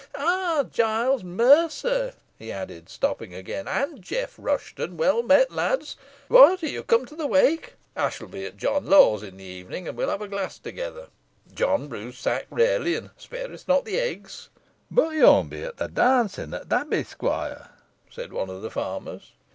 Ah, 0.17 0.65
Giles 0.67 1.21
Mercer," 1.23 2.13
he 2.39 2.51
added, 2.51 2.89
stopping 2.89 3.35
again, 3.35 3.67
"and 3.67 4.01
Jeff 4.01 4.33
Rushton 4.39 4.97
well 4.97 5.21
met, 5.21 5.51
lads! 5.51 5.95
what, 6.27 6.63
are 6.63 6.67
you 6.67 6.81
come 6.81 7.05
to 7.05 7.15
the 7.15 7.27
wake? 7.27 7.75
I 7.95 8.09
shall 8.09 8.25
be 8.27 8.43
at 8.47 8.57
John 8.57 8.87
Lawe's 8.87 9.21
in 9.21 9.37
the 9.37 9.43
evening, 9.43 9.87
and 9.87 9.95
we'll 9.95 10.09
have 10.09 10.23
a 10.23 10.27
glass 10.27 10.57
together 10.57 11.09
John 11.53 11.87
brews 11.87 12.17
sack 12.17 12.47
rarely, 12.49 12.95
and 12.95 13.11
spareth 13.15 13.67
not 13.67 13.85
the 13.85 13.99
eggs." 13.99 14.49
"Boh 14.89 15.11
yo'n 15.11 15.49
be 15.49 15.61
at 15.61 15.77
th' 15.77 15.93
dawncing 15.93 16.55
at 16.59 16.67
th' 16.71 16.81
Abbey, 16.81 17.03
squoire," 17.03 17.69
said 18.09 18.33
one 18.33 18.49
of 18.49 18.63
the 18.63 18.71
farmers. 18.71 19.33